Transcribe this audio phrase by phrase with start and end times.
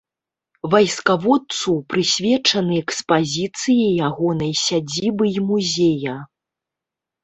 [0.73, 6.21] Вайскаводцу прысвечаны экспазіцыі ягонай сядзібы і музея.